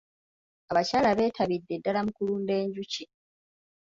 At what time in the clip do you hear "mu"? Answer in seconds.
2.05-2.11